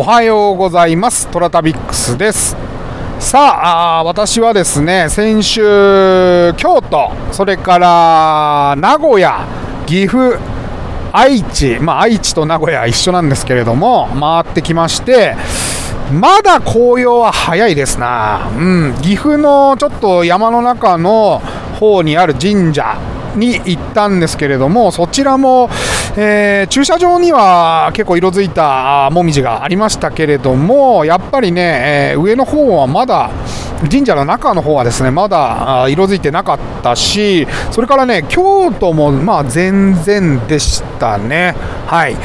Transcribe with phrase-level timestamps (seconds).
[0.00, 1.28] おはようございます。
[1.28, 2.56] トラタビックスです。
[3.18, 5.60] さあ私はですね先週
[6.56, 9.46] 京都それから名古屋
[9.86, 10.38] 岐阜
[11.12, 15.36] 愛知まあ愛知と名古屋一緒なんですけれども回ってきまして
[16.10, 21.40] まだ紅葉は早いですな、うん、岐阜のちょっと山の中の
[21.78, 22.96] 方にある神社
[23.36, 25.68] に行ったんですけれども、そちらも、
[26.16, 33.30] えー、駐車場には結構色づいたもみじがありましたけれども、やっぱりね、えー、上の方はまだ、
[33.90, 41.54] 神社の中の方はですねまだ色づいてなかったし、それからね京都もまあ全然でしたね。
[41.86, 42.16] はい、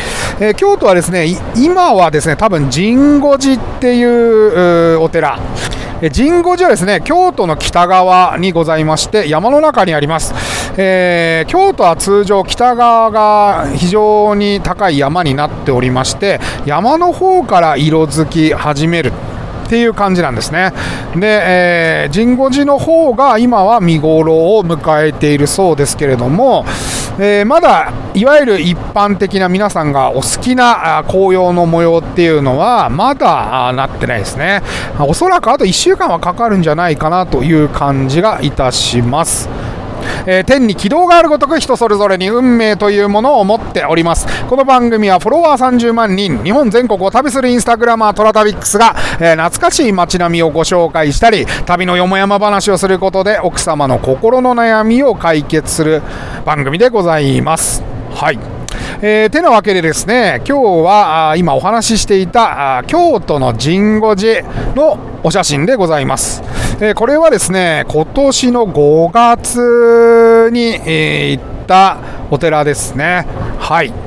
[0.42, 5.40] えー、京都はですね今はですね多分神護寺っていうお寺。
[6.02, 10.34] え神護寺はですね京都の北側にございまして山の中にあります、
[10.78, 19.14] えー、京都は通常北側が非常に高い山になっておりまして山の方から色づき始める
[19.66, 20.74] っていう感じなんですね。
[21.16, 26.66] で、えー、神護寺の方が今は見頃を迎えているそうですけれども、
[27.18, 34.62] えー、まだいわゆる一般的な皆さんがお好きな紅葉の模様っていうのはまだなってないですね。
[35.00, 39.50] おそらくあと1週間はかかるんじゃないかなという感じがいたします。
[40.26, 44.28] えー、天に軌道があるごとく人それぞれに運命というものを持っております。
[44.48, 56.02] この番組はフォロワー30万人日本全国を旅するインスタグラマートラタビックスが、えー、懐かしい街並みをご紹介したり旅のよもやま話をすることで奥様の心の悩みを解決する
[56.46, 57.84] 番組でございます。
[58.12, 58.40] はい。
[59.02, 64.42] えー、てなわけでですね今日は今お話ししていた京都の神護寺
[64.74, 66.42] のお写真でございます、
[66.82, 71.98] え、これはですね今年の5月に、え、行った
[72.30, 73.26] お寺ですね。
[73.60, 74.05] はい。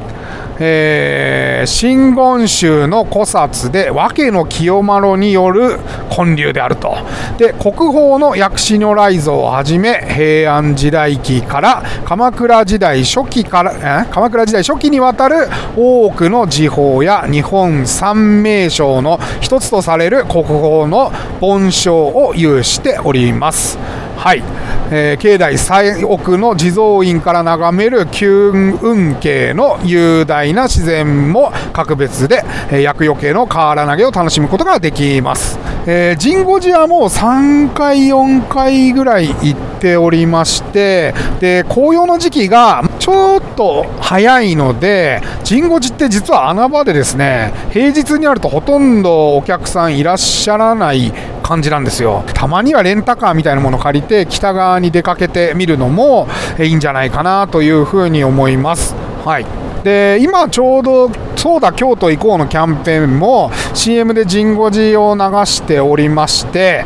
[0.60, 5.78] えー、真言宗の古刹で訳の清丸による
[6.10, 6.96] 建立であると
[7.38, 23.78] で国宝の薬師如来像をはじめ平安時代期から鎌倉時代初期から鎌倉時代初期にわたる多くの時報や日本三名称の一つとされる国宝の盆章を有しております。
[24.18, 24.42] はい、
[24.90, 32.42] えー、境内最奥の地蔵院から眺める九雲渓の雄大な自然も格別で、
[32.72, 35.56] え、厄除けの瓦投げを楽しむことができます、
[35.86, 51.12] えー、神護寺はもう3回4回ぐらい行っておりましてで紅葉の時期がちょっと早いので神護寺って実は穴場でですね平日になるとほとんどお客さんいらっしゃらない
[51.48, 52.24] 感じなんですよ。
[52.34, 56.28] たまにはレンタカーみたいなものを借りて北側に出かけてみるのも
[56.58, 58.94] いいんじゃないかなというふうに思います。
[59.24, 59.46] はい。
[59.82, 66.84] で今ちょうど「そうだ京都行こう」のキャンペーンも CM で神護寺を流しておりまして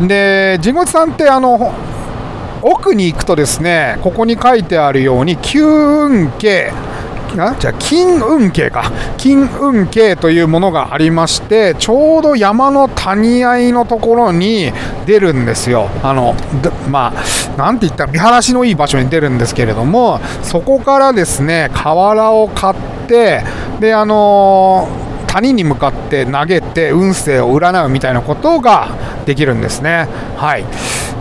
[0.00, 1.72] で神護寺さんってあの
[2.62, 6.72] 奥に行くとですねここに書いてあるように九運慶
[7.38, 14.72] あじゃあ金運慶か金運慶というものがありましてちょうど山の谷合いのところに
[15.06, 16.34] 出るんですよあの
[16.88, 22.74] まあなんて言ったら見晴らしのいい場所に出るんですけれどもそこからですね瓦を買っ
[23.08, 23.42] て
[23.80, 28.88] であのー、谷に向かって投げて運勢を占うみたいなことが
[29.26, 30.06] できるんですね。
[30.36, 30.64] はい、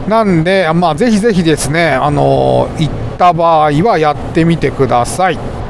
[0.07, 5.62] なんで、まあ、ぜひぜひですね、あのー、行った場合はやってみてください。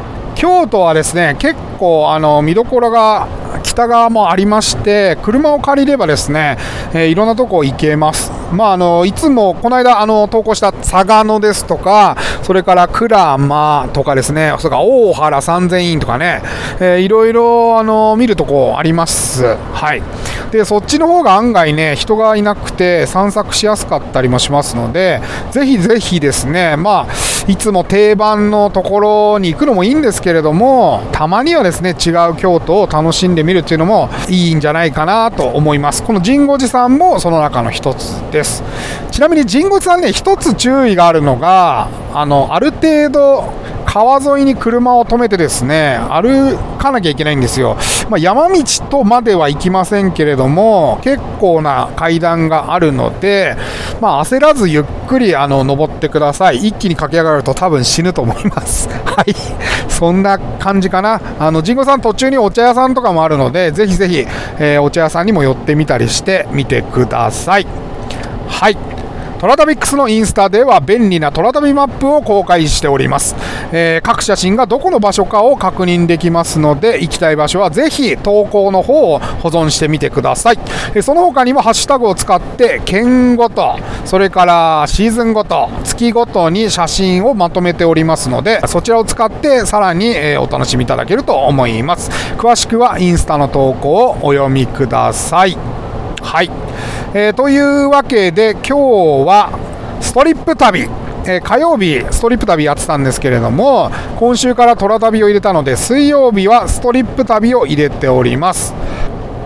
[0.43, 3.29] 京都はですね結構あの見どころが
[3.63, 6.57] 北側もありまして車を借りればですね、
[6.89, 8.29] えー、いろんなとこ行けます。
[8.51, 16.41] まあ、あのいつもこの間あの投稿した嵯峨野ですとかそれから鞍馬とかですねそれから大原三千院とかね、
[16.79, 19.55] えー、いろいろあの見るとこあります。
[19.55, 20.03] はい
[20.51, 25.19] でそっちの方が案外ね人がいなくて散策しやすかったりもしますので
[25.49, 27.13] ぜひぜひですねまあ
[27.45, 36.03] いつも定番のところに行くのもいいんですけれどもたまにはですね違う京都を楽しんでみるっていうのもいいんじゃないかなと思います。
[36.03, 38.63] この神護寺さんもその中の一つです。
[39.11, 43.43] ちなみに神護寺さんね一つ注意があるのがあのある程度
[43.93, 47.78] 川沿いに車を止めてですね歩かなきゃいけないんですよ、
[48.09, 53.55] まあ、山道とまでは行きませんけれども結構な階段があるので、
[54.01, 56.67] まあ、焦らずゆっくりあの登ってください。
[56.67, 58.90] 一気に駆け上がると多分死ぬと思います。
[59.05, 59.35] はい。
[59.90, 61.22] そんな感じかな。
[61.39, 64.25] あの神護さん途中にお茶屋さんとかもあるのでぜひぜひ、
[64.57, 67.67] えー、お茶屋さんにも寄ってみたりしてみてください。
[68.47, 68.92] はい。
[69.43, 73.35] トラタビックスのインスタでは便利なトラ旅マップを公開しております、
[73.73, 80.59] えー、各写真がどこの場所かを確認できますので行きたい場所はぜひ投稿の方を保存してみてください、
[80.95, 83.75] えー、その他にもハッシュタグを使って県ごと
[84.05, 92.09] それからシーズンごと月ごとに写真をまとめておりますのでそちらを使ってさらに、お楽しみいただけると思います。
[92.37, 95.57] 詳しくはインスタの投稿をお読みください。
[96.22, 96.49] はい、
[97.15, 98.75] えー、というわけで今日
[99.27, 100.89] はストリップ旅
[101.25, 108.73] えー、火曜日、ストリップ旅やってたんですけれども、今週からトラ旅を入れたので、水曜日はストリップ旅を入れております。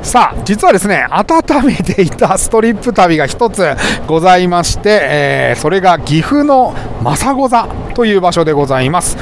[0.02, 3.64] さあ、実はですね、温めていたストリップ旅が一つ
[4.08, 6.74] ございまして、えー、それが岐阜の
[7.04, 9.16] 政子座という場所でございます。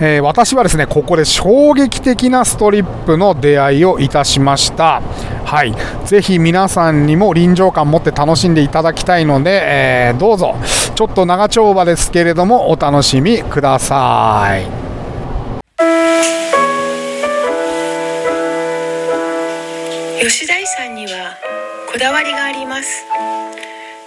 [0.00, 5.00] えー、私はですねここで衝撃的なストリップの出会いをいたしました
[5.46, 5.72] はい。
[6.04, 10.56] ぜひ皆さんにも臨場感持って楽しんでいただきたいので、えー、どうぞ。
[10.96, 14.66] ちょっと長丁場ですけれどもお楽しみください。
[20.20, 21.36] 吉田さんには
[21.92, 23.04] こだわりがあります。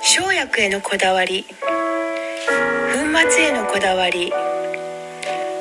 [0.01, 1.49] 生薬へのこだわり粉
[3.31, 4.33] 末へのこだわり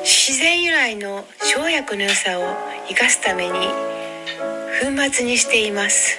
[0.03, 2.43] 自然由来の生薬の良さを
[2.89, 3.69] 生かすために
[4.81, 6.17] 粉末にしています。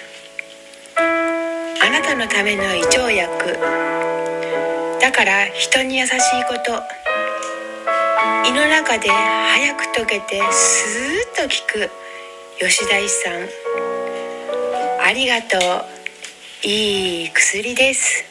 [0.98, 3.58] あなたのための胃腸薬。
[5.00, 6.74] だから人に優しいこと。
[8.46, 11.50] 胃の中で早く溶けてスーッと効
[11.88, 11.90] く。
[12.60, 13.48] 吉田一さん。
[15.08, 16.68] ありがとう。
[16.68, 18.29] いい薬です。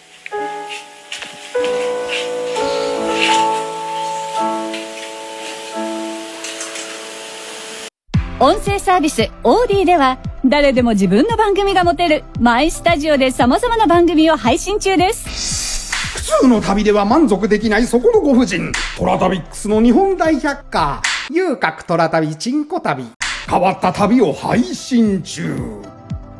[8.40, 15.93] 音声サービスオーディでは誰でも自分の番組が持てるマイスタジオで様々な番組を配信中です。
[16.14, 18.70] 普通の旅では満足できないそこのご婦人。
[18.96, 21.02] トラタビックスの日本大百科。
[21.31, 23.06] 遊郭トラ旅チンコ旅。
[23.50, 25.56] 変わった旅を配信中。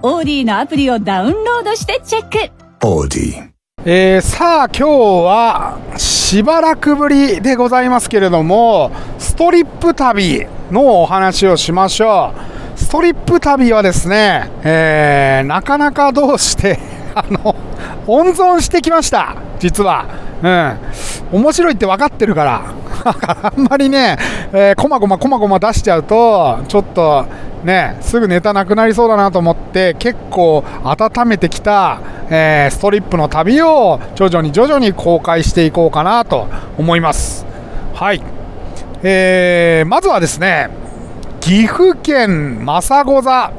[0.03, 2.53] オーディのアプリをダウンロードしてチェック。
[2.87, 3.49] オーディ。
[3.85, 4.89] えー、さあ今日
[5.25, 12.35] はしばらくぶりでございますけれどもストリップ旅のお話をしましょ
[12.77, 12.77] う。
[12.77, 16.81] ストリップ旅はですね、えー、なかなかどうして
[17.15, 17.55] あの
[18.09, 19.37] 温存してきました。
[19.61, 20.07] 実は。
[20.43, 20.77] うん。
[21.39, 22.63] 面白いって分かってるから。
[23.45, 24.17] あんまりね、
[24.53, 27.27] えー、こまごまこまごま出しちゃうとちょっと
[27.63, 37.47] ねすぐネタなくなりそうだなと思って結構温めてきた、えー、ストリップの旅を徐々に徐々に公開していこうかなと思います。
[37.95, 38.38] はい。
[39.03, 40.71] えー、まずはですね
[41.41, 43.53] 岐阜県政子座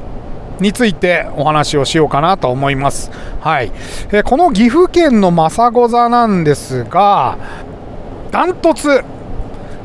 [0.59, 3.11] についてお話をしようかなと思います。
[3.39, 3.71] はい。
[4.11, 7.37] えこの岐阜県の政子座なんですが、
[8.31, 9.03] ダントツ、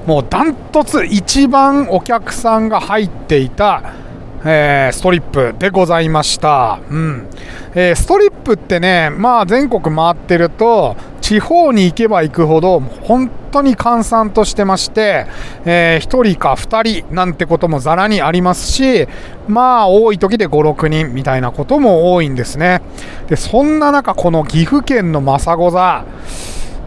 [0.06, 3.94] もうダントツ一番お客さんが入っていた、
[4.44, 6.80] えー、ストリップでございました。
[6.90, 7.28] うん。
[7.74, 15.26] えー、ストリップってね、まあ全国回ってると、地方に行けば行くほど、本当に閑散としてまして、
[15.64, 19.06] えー、1人か2人なんてこともざらにありますし、
[19.46, 22.82] まあ多い時で5、6人みたいなことも多いんですね。
[23.28, 26.04] で、そんな中、この岐阜県の政子座、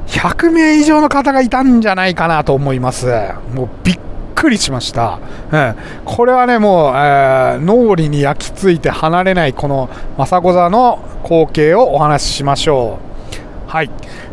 [0.07, 3.07] 100名以上の方がいたんじゃないかなと思います。
[3.53, 3.99] もうびっ
[4.35, 5.19] くりしました。
[5.51, 13.06] うん、これはね、もう、えー、脳裏に焼き付いて離れないこの政子座の光景をお話ししましょう。
[13.67, 13.89] はい。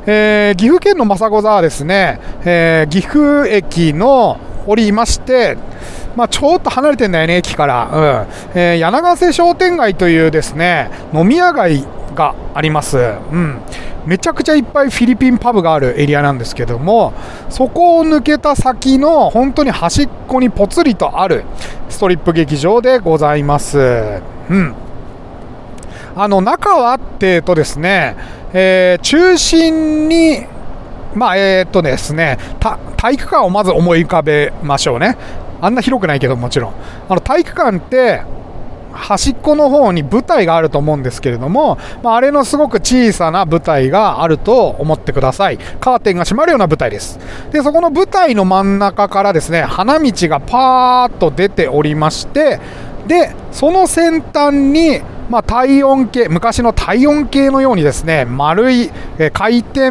[0.07, 5.59] えー、岐阜県の政子座はですね、えー、岐阜駅のおりまして、
[6.15, 8.27] まあ、ちょっと離れてんだよね、駅から。
[8.55, 8.59] うん。
[8.59, 12.97] えー、柳瀬商店街というですね、飲み屋街があります。
[12.97, 13.01] う
[13.37, 13.61] ん。
[14.07, 17.13] めちゃくちゃいっぱいフィリピンパブがあるエリアなんですけども、
[17.49, 21.43] そこを抜けた先の本当に端っこにぽつりとある
[21.89, 23.79] ストリップ劇場でございます。
[23.79, 24.75] うん。
[26.17, 28.15] あの、中はってとですね、
[28.57, 30.47] えー、中心に、
[31.15, 32.39] まあ、えー、っとですね、
[32.97, 35.17] 体育館をまず思い浮かべましょうね。
[35.61, 36.73] あんな広くないけどもちろん。
[37.09, 38.23] あの体育館って、
[38.93, 45.59] 端っこの方に舞台があると思うんですけれども、まあ、あれのすごく小さな舞台があると思ってください。
[45.81, 47.19] カーテンが閉まるような舞台です。
[47.51, 52.61] で、そこの舞台の真ん中からですね、花道がパーッと出ておりまして、
[53.09, 59.91] で、その先端に、まあ、体温計、昔の体温計のようにですね、丸い、え回転、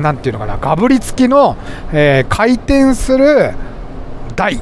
[0.00, 1.56] なんていうのかな、ガブリ付きの、
[1.92, 3.52] えー、回転する
[4.34, 4.60] 台、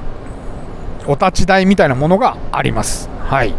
[1.06, 3.08] お立ち台みたいなものがあります。
[3.20, 3.54] はい。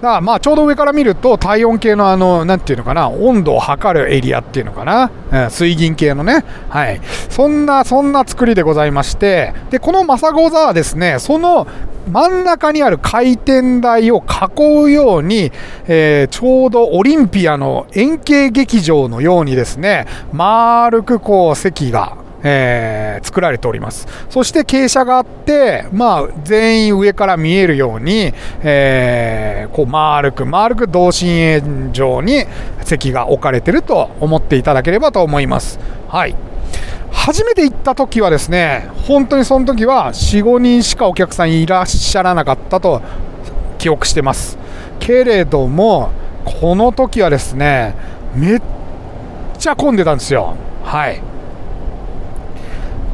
[0.00, 6.44] からまあちょうど上から見ると体温計のあのなんていうのかな温度を測るエリアっていうのかな、うん水銀系のね。
[6.68, 7.00] はい。
[7.28, 9.54] そんなそんな作りでございまして。
[9.70, 11.66] でこのマサゴ座はですねその
[12.10, 14.22] 真ん中にある回転台を
[14.56, 15.52] 囲うように、
[15.86, 24.08] えーちょうどオリンピアの円形劇場のようにですね丸くこう席がえー作られております。
[24.30, 28.32] そして傾斜があって、まあ、全員上から見えるように、
[28.62, 32.44] えーこう丸く丸く同心円状に
[32.82, 35.78] 席が置かれてると思っていただければと思います。
[36.08, 36.34] はい。
[37.12, 43.02] 初めて行った時はですね、本当にその時は4、5人しかお客さんいらっしゃらなかったと
[43.78, 44.58] 記憶してます。
[44.98, 46.10] けれども、
[46.44, 47.94] この時はですね、
[48.34, 48.62] めっ
[49.58, 50.54] ちゃ混んでたんですよ。
[50.84, 51.20] はい。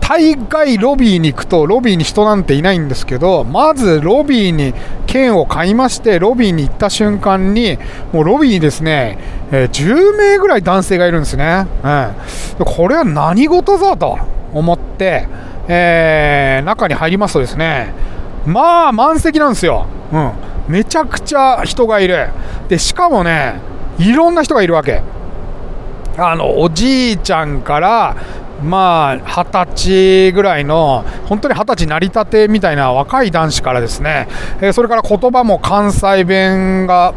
[0.09, 4.73] 大概ロビーに行くとロビーに人なんていないんですけどまずロビーに
[5.09, 7.77] 券を買いましてロビーに行った瞬間に
[8.13, 9.19] もうロビーにですね、
[9.51, 11.67] えー10名ぐらい男性がいるんですね、
[12.59, 14.17] うん、これは何事ぞと
[14.55, 15.27] 思って、
[15.67, 17.93] えー中に入りますとですね
[18.47, 20.33] まあ満席なんですよ、うん、
[20.69, 22.29] めちゃくちゃ人がいる。
[22.69, 23.61] でしかもね
[23.99, 25.03] いろんな人がいるわけ。
[26.19, 28.17] あのおじいちゃんから
[28.63, 34.29] まあ二十歳ぐらいの本当に二十歳成り立てみたいな若い男子からですね、
[34.61, 37.15] えーそれから言葉も関西弁が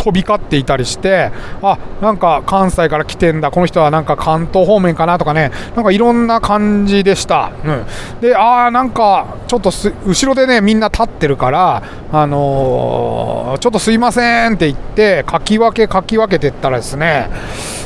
[0.00, 1.30] 飛び交っていたりして
[1.60, 17.28] あなんか関西から来てんだこの人はなんか関東方面かなとかねなんかいろんな感じでした、うん、でああなんかちょっとす後ろでねみんな立ってるからあのーちょっとすいませんって言ってかき分けかき分けてったらですね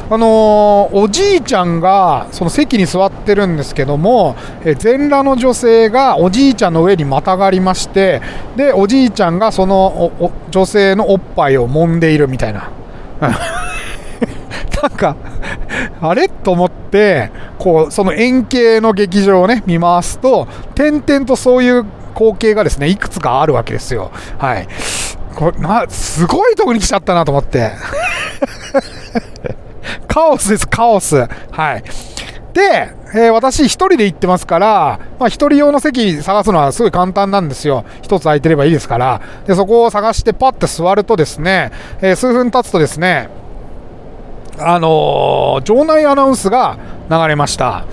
[0.08, 8.20] あのーおじいちゃんがその席に座ってるんですけども、えー全裸の女性がおじいちゃんの上にまたがりまして
[8.56, 12.70] でおじいちゃんがそのおお女性のおっぱいを揉んでいるみたいな。
[13.20, 15.16] なんか、
[16.00, 16.28] あれ？
[16.28, 24.10] と思って、こう、その円形の劇場をね、見回すと、点々とそういう光景がですね、いくつかあるわけですよ。
[24.38, 24.68] はい。
[25.34, 27.72] これ、な、すごいとこに来ちゃったなと思って。
[30.06, 31.16] カオスです、カオス。
[31.50, 31.84] はい。
[32.54, 37.84] で、えー私一人で行ってますから、まあ一人用の席探すのはすごい簡単なんですよ。
[38.00, 39.20] 一つ空いてればいいですから。
[39.46, 43.28] で、そこを探してパッて座るとですね、えー数分経つとですね、
[44.58, 46.78] あのー場内アナウンスが
[47.10, 47.84] 流れました。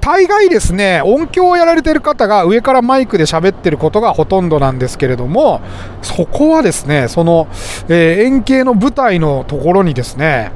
[0.00, 5.60] 大概ですね、音響をやられてる方が上からマイクで喋ってることがほとんどなんですけれども、
[6.00, 7.46] そこはですね、その、
[7.88, 10.50] えー円形の舞台のところにですね、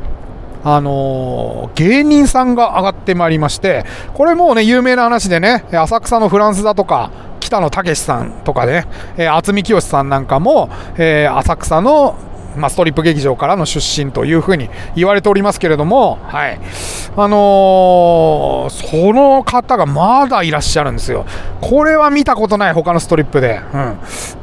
[0.69, 12.17] あのー芸人さんが上がってまいりまして、これもうね、有名な話でね、浅草のフランスだとか、北野武さんとかね、え渥美清さんなんかも、えー浅草の、
[12.57, 16.59] まあ、ストリップ劇場からの出身というふうに言われておりますけれども、はい。
[17.17, 21.27] あのーその方がまだいらっしゃるんですよ。
[21.61, 23.61] これは見たことない、他のストリップで。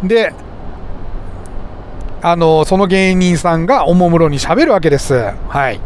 [0.02, 0.08] うん。
[0.08, 0.32] で、
[2.22, 5.32] あのその芸人さんがおもむろに喋るわけです。
[5.50, 5.80] はい。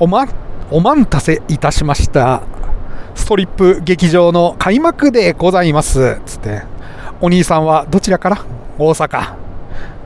[0.00, 0.26] おま、
[0.72, 2.42] お待たせいたしました。
[3.14, 6.20] ストリップ劇場の開幕でございます。
[6.26, 6.62] つって。
[7.20, 8.44] お兄さんはどちらから？
[8.76, 9.36] 大阪。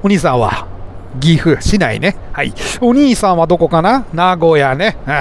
[0.03, 0.69] お兄さんは
[1.19, 2.17] 岐阜市内ね。
[2.35, 2.53] はい。
[2.83, 4.05] お兄さんはどこかな？
[4.13, 4.99] 名古屋ね。
[5.07, 5.13] うん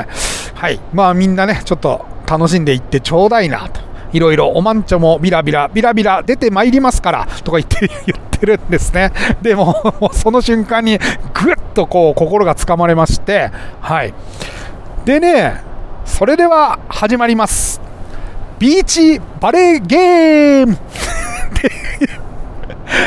[0.55, 0.81] はい。
[0.93, 3.79] まあみんなね、ちょっと楽しんでいってちょうだいなと。
[4.11, 9.11] いろいろおまんちょもビラビラ、ビラビラ出てまいりますから、とか言って、 言ってるんですね。
[9.41, 10.97] でも、その瞬間に
[11.33, 14.13] ぐっとこう心がつかまれまして、はい。
[15.07, 15.61] でね、
[16.03, 17.79] それでは始まります。
[18.59, 20.77] ビーチバレーゲーム っ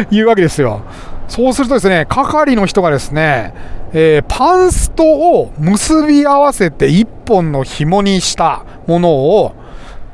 [0.09, 0.81] ていうわけですよ。
[1.29, 3.53] そうするとですね、係の人がですね、
[3.93, 9.53] えーパンストを結び合わせて一本の紐にしたものを、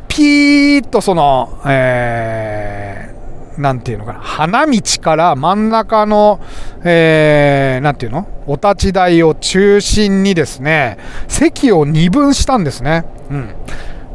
[0.08, 2.55] ピーッとその、えー
[3.58, 6.40] なんていうのかな、花道から真ん中の、
[6.84, 10.98] えーていうのお立ち台を中心にですね、
[11.28, 13.04] 席を二分したんですね。
[13.30, 13.54] うん。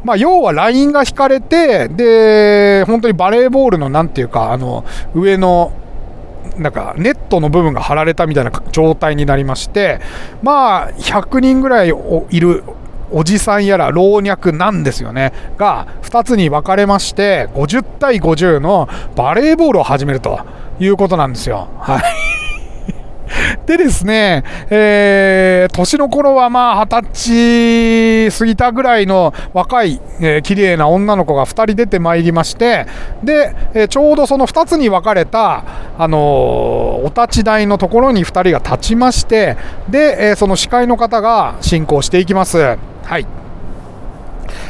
[0.03, 5.71] まあ、要はラインが引かれて、で、本当にバレーボールのなんていうか、あの、上の、
[6.57, 9.99] なんかネットの部分が張られたみたいな状態になりまして、
[10.41, 11.93] まあ、100人ぐらい
[12.29, 12.63] いる
[13.11, 20.39] おじさんやら老若なんですよね、が2つに分かれまして、50対50のバレーボールを始めると
[20.79, 21.67] いうことなんですよ。
[21.79, 22.03] はい。
[23.65, 32.87] でですね、えー年の頃はまあ二十歳過ぎたぐらいの若い、えー綺麗な女の子が2人出てまいりまして、
[33.23, 35.63] で、えーちょうどその2つに分かれた、
[35.97, 36.21] あのー
[37.03, 39.55] お立ち台のところに2人が立ちまして
[39.89, 42.77] で、えーその司会の方が進行していきます
[43.11, 43.27] はい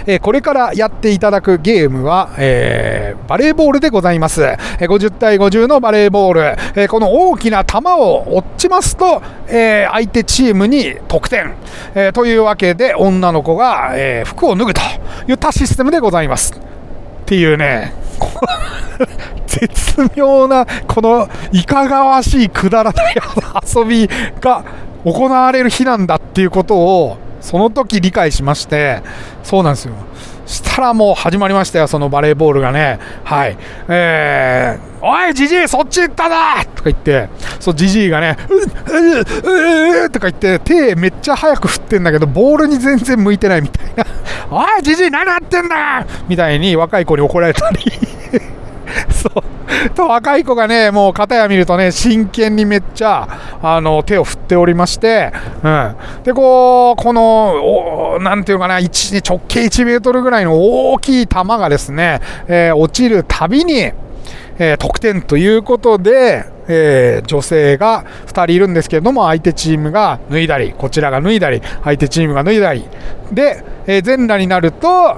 [0.08, 4.42] えーこれからやっていただくゲームは、えーバレーボールでございます。
[4.44, 6.56] え50対50のバレーボール。
[6.76, 11.54] えこの大きな球を落ちますと、えー相手チームに得点。
[11.94, 14.82] えーというわけで、女の子が、え服を脱ぐと
[15.28, 16.54] いったシステムでございます。
[16.54, 16.58] っ
[17.26, 17.94] ていうね、
[19.46, 23.16] 絶妙な、このいかがわしいくだらない
[23.76, 24.10] 遊び
[24.42, 24.64] が
[25.06, 29.02] 行われる日なんだっていうことを、その時理解しまして、
[29.44, 29.94] そうなんですよ。
[30.46, 33.00] したらもう始まりましたよ、そのバレーボールがね。
[33.24, 33.58] はい。
[33.88, 37.30] えー、おい、じじい、そっち行ったなとか言って、
[37.60, 44.06] そう、じじいがね、ううううとか言って、手めっちゃ早く振ってんだけど、ボールに全然向いてないみたいな。
[44.50, 47.80] おい、じじい、何やってんだみたいに若い子に怒られたり。
[49.10, 49.44] そう。
[49.96, 53.28] と、若い子がね、もう片や見るとね、真剣にめっちゃ、
[53.62, 55.32] あの、手を振っておりまして、
[55.64, 55.96] うん。
[56.24, 60.60] で、こう、この、おなんていうかな、一直径1メートルぐらいの
[60.92, 63.92] 大きい球がですね、えー落ちるたびに、
[64.60, 72.86] えー得点ということで、えー女性が2人いるんですけれども、相手チームが脱いだり、こちらが脱いだり、相手チームが脱いだり、
[73.32, 75.18] で、えー全裸になると、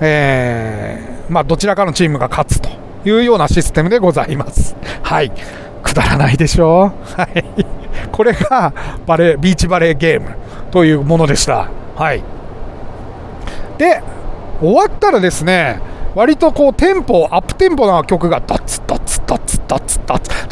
[0.00, 2.68] えまあ、どちらかのチームが勝つと
[3.04, 4.76] いうようなシステムでございます。
[5.02, 5.32] はい。
[5.82, 6.92] くだらないでしょ？
[6.96, 7.20] う。
[7.20, 7.44] はい。
[8.10, 8.72] これが
[9.06, 10.34] バレー、ビーチバレーゲーム
[10.70, 11.68] というものでした。
[11.96, 12.22] はい。
[13.78, 14.02] で、
[14.60, 15.80] 終わったらですね、
[16.14, 18.80] 割とこうテンポ、アップテンポな曲がダッツ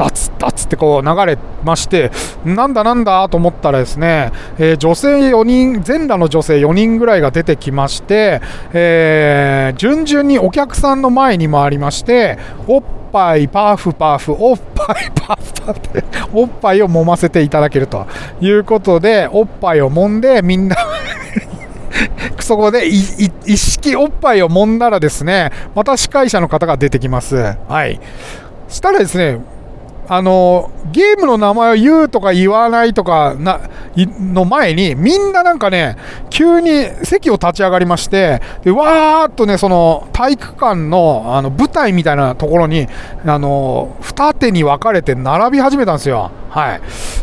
[0.03, 2.11] ダツダツってこう流れまして、
[2.45, 8.41] なんだなんだと思ったらですね、えー女性4人、全裸の女性4人ぐらいが出てきまして、
[8.73, 12.83] えー順々にお客さんの前に回りまして、おっ
[13.13, 18.07] ぱいパフパフ、おっぱい パフパフって、おっぱいを揉ませていただけると
[18.41, 20.77] いうことで、おっぱいを揉んでみんな
[22.41, 27.55] そこで一式おっぱいを揉んだらですね、また司会者の方が出てきます。
[27.69, 28.01] はい。
[28.69, 29.39] したらですね、
[30.15, 33.63] あのゲームの名前を言うとか言わないとかな
[33.97, 35.97] の前にみんななんかね
[36.29, 42.89] 急に席を立ち上がりましてでわーっとねその体育館のあの舞台みたいなところに
[43.25, 46.31] あの二手に分かれて並び始めたんですよ。
[46.51, 46.81] はい、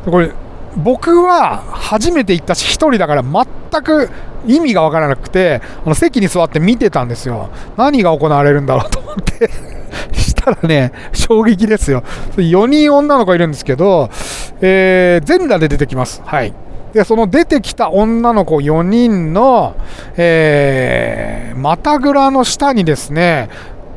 [0.10, 0.32] これ
[0.76, 4.10] 僕は初めて行ったし、一人だから全く
[4.48, 7.50] 意味が分からなくて、あの席に座って見てたんですよ。
[7.78, 9.50] 何が行われるんだろうと思って。
[10.52, 12.04] らね、衝撃ですよ。
[12.38, 14.10] 4人女の子いるんですけど、
[14.62, 16.22] えー全裸で出てきます。
[16.26, 16.54] はい。
[16.94, 19.76] で、その出てきた女の子4人の、
[20.18, 23.50] えー、股ぐらの下にですね、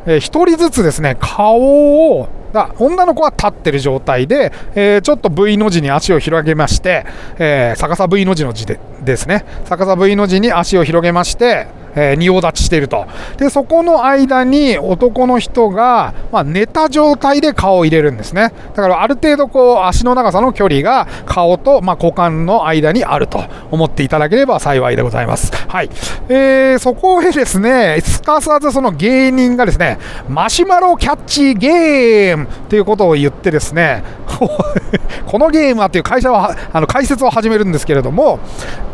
[0.06, 7.06] えー、1人ずつですね、顔を、だ女の子は立ってる状態で、えーちょっと V の字に足を広げまして、
[7.38, 13.06] えー逆さ V の字の字でですね、逆さ V の字に足を広げまして、えー仁王立ちしていると。
[13.36, 18.52] で、そこの間に男の人が、まあ、寝た状態で顔を入れるんですね。
[18.74, 25.52] だからある程度こう足の長さの距離が顔と、まあ、股間の間にあると思っていただければ幸いでございます。
[25.68, 25.90] はい。
[26.28, 34.02] えーそこへですね、すかさずその芸人がですね、マシュマロキャッチゲームということを言ってですね、
[35.26, 38.38] このゲームはという会社はあの解説を始めるんですけれども、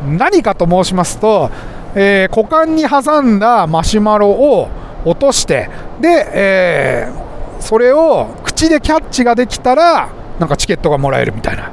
[0.07, 1.51] 何かと申しますと、
[1.95, 4.69] えー股間に挟んだマシュマロを
[5.05, 5.69] 落として、
[6.01, 7.29] で、えー
[7.61, 11.73] それを口でキャッチができたら、なんかチケットがもらえるみたいな。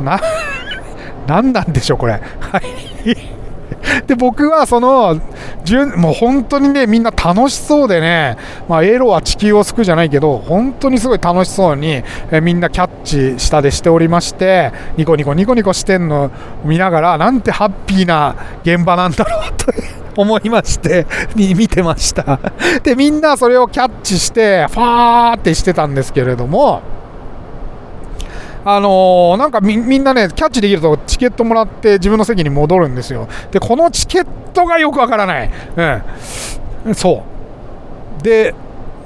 [0.00, 0.20] な、
[1.26, 2.12] なんなんでしょう、これ。
[2.12, 3.37] はい。
[4.06, 5.20] で、僕はその、
[5.96, 8.36] もう本当にね、みんな楽しそうでね、
[8.68, 16.30] まあ、エロは地球を救うじゃないけど、本当にすごい楽しそうに、えみんなキャッチ下でしておりまして、ニコニコニコニコしてんの
[16.64, 19.72] 見ながら、なんてハッピーな現場なんだろうと。
[20.18, 22.40] 思いまして、 み見てました。
[22.82, 26.82] で、みんなそれをキャッチして、ファーってしてたんですけれども、
[28.70, 33.26] あのーなんかみんなね、キャッチできるとチケットもらって自分の席に戻るんですよ。
[33.50, 35.50] で、このチケットがよくわからない。
[36.86, 36.94] うん。
[36.94, 37.24] そ
[38.20, 38.22] う。
[38.22, 38.54] で、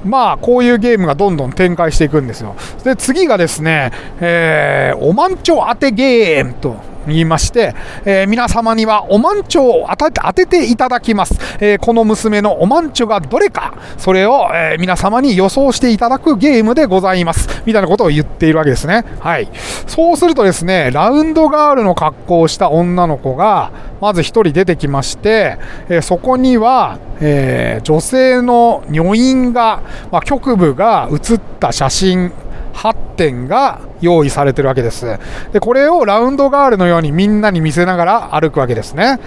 [0.03, 2.57] まあ、こういうゲームがどんどん展開していくんですよ。
[2.83, 6.75] で、次がですね、えー、おまんちょ当てゲームと
[7.07, 11.35] 言いまして、えー皆様にはおまんちょを当てていただきます。
[11.59, 17.63] えーこの娘のおまんちょがどれか、それを、えー皆様に予想していただくゲームでございます。
[17.65, 19.03] みたいなことを言っているわけですね。
[19.19, 19.47] はい。
[19.87, 25.57] そうするとですね、ラウンドガールの格好をした女の子が、まず1人出てきまして、
[25.89, 32.31] えそこには、えー女性の女院が、まあ、局部が写った写真
[32.73, 35.19] 8点が用意されてるわけです。
[35.51, 39.19] でこれをラウンドガールのようにみんなに見せながら歩くわけですね。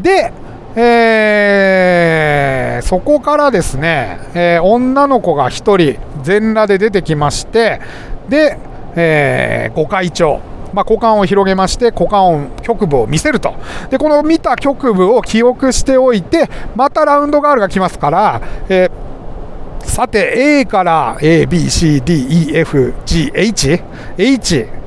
[0.00, 0.32] で
[0.76, 5.50] えー、そこからですね、えー、女の子が1
[5.96, 7.80] 人全裸で出てきまして
[8.28, 8.56] で、
[8.94, 10.40] えー、ご会長
[10.72, 13.54] まあ、股間を広げまして股間を局部を見せると。
[13.90, 19.09] でこの見た局部を記憶しておいてまたラウンドガールが来ますから、えー
[19.84, 22.00] さて A から ABCDEFGH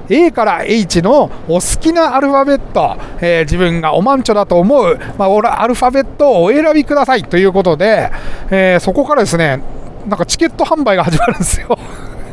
[0.10, 7.24] A から H のお好きなアルファベット、えー、自分がおまんちょだと思う、まあ、アルファベットをお選びください。
[7.24, 8.12] ということで、
[8.50, 9.62] えー、そこからですね
[10.08, 11.78] なんかチケット販売が始まるんですよ。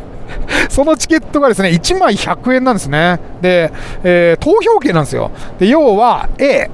[0.69, 3.21] そのチケットがですね1枚100円なんですね。
[3.41, 5.31] で、えー、投票権なんですよ。
[5.59, 6.69] で要は A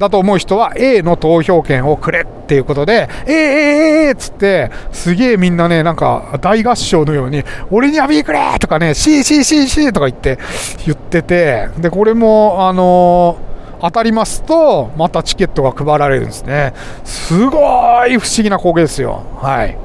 [0.00, 10.38] だと思う人は A の投票権をくれっていうことで、えー、えー、えー、っつって、すげえみんなね、なんか大合唱のように、俺にアビーくれとかね、C、C、C、C とか言って、
[10.86, 13.50] 言ってて、で、これも、あのー
[13.82, 16.74] 当たりますと、またチケットが配られるんですね。
[17.02, 17.58] すご
[18.06, 19.24] い不思議な光景ですよ。
[19.40, 19.78] はい。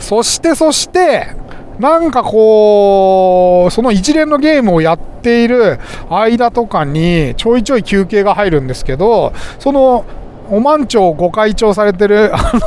[0.00, 1.28] そして、そして、
[1.80, 5.78] なんかこう、その一連のゲームをやっている
[6.10, 10.04] 間とかに、ちょいちょい休憩が入るんですけど、その、
[10.50, 12.60] おまんちょうご会長されてる、あの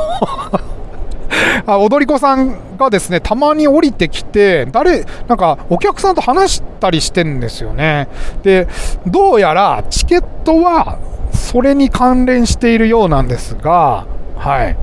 [1.74, 8.08] あ踊り子さんがですね、たまに降りてきて、誰、なんかお客さんと話したりしてんですよね。
[8.42, 8.66] で、
[9.06, 10.98] どうやらチケットは
[11.32, 14.76] それに関連しているようなんですが、はい。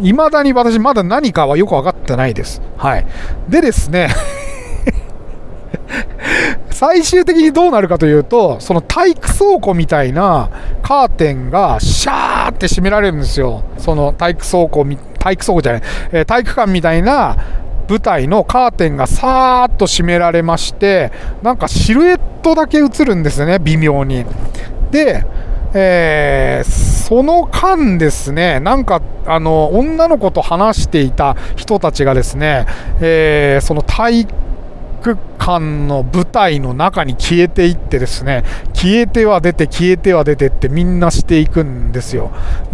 [0.00, 2.62] いまだに私まだ何かはよく分かってないです。
[2.76, 3.06] はい。
[3.48, 4.08] でですね
[6.70, 10.48] 最終的にどうなるかというと、その体育倉庫みたいな
[10.82, 13.64] カーテンがシャーって閉められるんですよ。
[13.76, 14.86] その体育倉庫、
[15.18, 15.82] 体育倉庫じゃない、
[16.12, 17.36] えー、体育館みたいな
[17.88, 24.24] 舞台のカーテンがさーっと閉められまして、なんかシルエットだけ映るんですよね、微妙に。
[24.90, 25.24] で、
[25.74, 32.66] えー、その間ですね、なんか、あの、女の子と話していた人たちがですね、
[33.00, 38.44] えー、その体育館の舞台の中に消えていってですね、
[38.74, 42.30] 消えては出て、消えては出てってみんなしていくんですよ。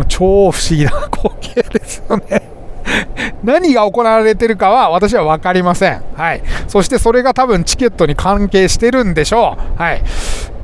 [0.06, 2.55] 超不思議な光景ですよね。
[3.44, 6.02] 何が行われてるかは私は分かりません。
[6.16, 6.42] はい。
[6.68, 9.82] そしてそれが多分チケットに関係してるんでしょう。
[9.82, 10.02] はい。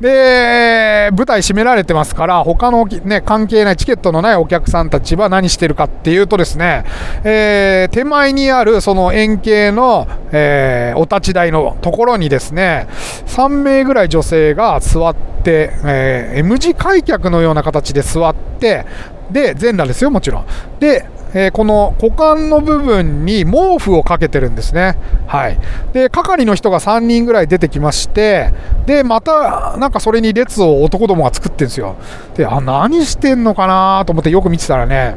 [0.01, 6.83] で、舞台閉められてますから、他のね、関係ないチケットのないお客さんたちは何してるかっていうとですね、
[7.23, 12.87] えー、手前にあるその円形の、えー、お立ち台のところにですね、
[13.27, 18.85] 3名ぐらい女性が座って、えー、M 字開脚のような形で座って、
[19.31, 20.45] で、全裸ですよ、もちろん。
[20.79, 24.97] で、えー、この股間の部分に毛布をかけてるんですね。
[25.27, 25.59] はい。
[25.91, 28.51] で、係の人が3人ぐらい出てきまして、
[28.85, 31.95] で、また、なんかそれに列を男どもが作ってるんですよ。
[32.35, 35.15] で、あ、何してんのかなと思ってよく見てたらね、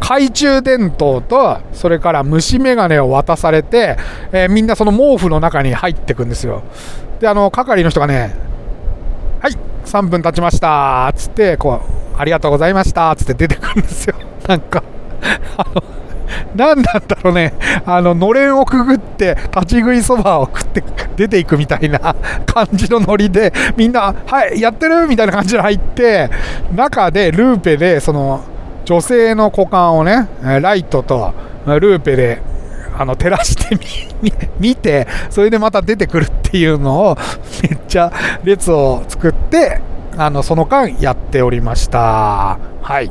[0.00, 3.96] 懐中電灯と、それから虫眼鏡を渡されて、
[4.32, 6.62] えー、みんなその毛布の中に入ってくんですよ。
[7.20, 8.34] で、あの、係の人がね、
[9.40, 9.52] はい、
[9.86, 14.14] 3分経ちました、つって、こう、ありがとうございました、つって出てくるんですよ。
[14.46, 14.82] なんか、
[15.56, 15.82] あの、
[16.54, 20.82] 何なんだろうね、あの、のれんをくぐって、立ち食いそばを食って
[21.16, 22.14] 出ていくみたいな
[22.46, 25.06] 感じのノリで、みんな、はい、やってる！
[25.06, 26.30] みたいな感じで入って、
[26.74, 28.42] 中でルーペで、その、
[28.84, 31.32] 女性の股間をね、ライトと
[31.66, 32.40] ルーペで、
[32.98, 33.76] あの、照らして
[34.22, 37.18] み、見て、それでまた出てくるっていうのを、
[37.62, 38.12] めっちゃ
[38.44, 39.80] 列を作って、
[40.16, 42.58] あの、その間やっておりました。
[42.82, 43.10] はい。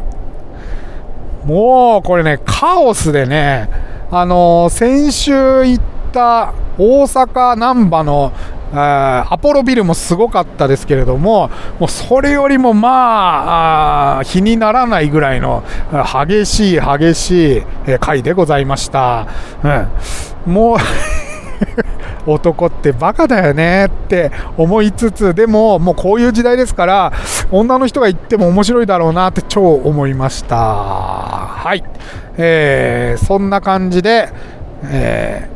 [1.45, 3.69] もうこれね、カオスでね、
[4.09, 8.31] あの、先週行った大阪難波の
[8.73, 11.49] アポロビルもすごかったですけれども、
[11.79, 17.63] もうそれよりもまあ、あ日にならないぐらいの激しい激しい
[17.99, 19.27] 回でございました。
[20.45, 20.77] うん、もう
[22.27, 27.13] 男ってバカだよねって思いつつ、でももうこういう時代ですから、
[27.51, 30.55] 女の人が言っても面白いだろうなって超思いました。
[30.55, 31.83] はい。
[32.37, 34.29] えー、そんな感じで、
[34.83, 35.49] え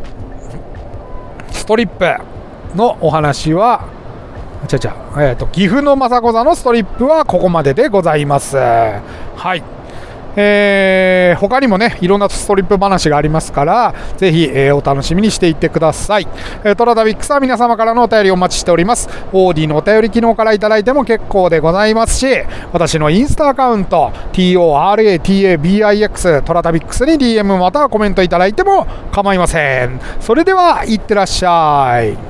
[1.50, 2.06] ー、ストリップ
[2.76, 3.88] のお話は、
[4.68, 8.58] ちゃちゃ、えっ、ー、と、岐阜の雅子座のストリップはここまででございます。
[8.58, 9.80] はい。
[10.36, 16.28] えー、他にもね、いろんなストリップ話がありますから、ぜひ、えーお楽しみにしていってください。
[16.64, 19.10] えートラタビックスは皆様からのお便りをお待ちしております。
[19.34, 22.28] オーディのお便り機能からいただいても結構でございますし、
[22.72, 30.00] 私のインスタアカウント、TORATABIX トラタビックスに DM またはコメントいただいても構いません。
[30.20, 32.29] それでは、いってらっしゃい。